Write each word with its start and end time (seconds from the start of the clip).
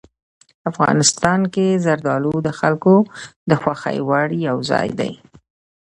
افغانستان 0.71 1.39
کې 1.53 1.67
زردالو 1.85 2.33
د 2.47 2.49
خلکو 2.59 2.95
د 3.49 3.51
خوښې 3.61 3.97
وړ 4.07 4.27
یو 4.47 4.57
ځای 4.71 4.87
دی. 4.99 5.11